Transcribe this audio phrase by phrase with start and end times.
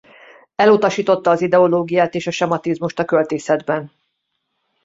[0.55, 3.91] Elutasította az ideológiát és a sematizmust a költészetben.